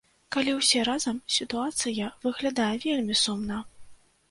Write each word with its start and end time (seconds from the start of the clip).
Калі 0.35 0.53
ўсе 0.59 0.79
разам, 0.89 1.19
сітуацыя 1.35 2.09
выглядае 2.25 2.73
вельмі 2.89 3.21
сумна. 3.23 3.63